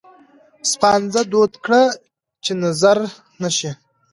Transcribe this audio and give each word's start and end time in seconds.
سپانځه 0.71 1.21
دود 1.31 1.53
کړه 1.65 1.83
چې 2.43 2.51
نظره 2.63 3.05
نه 3.41 3.49
شي. 3.57 3.71